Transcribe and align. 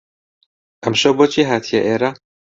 ئەمشەو 0.83 1.13
بۆچی 1.17 1.47
هاتیە 1.49 1.79
ئێرە؟ 1.85 2.09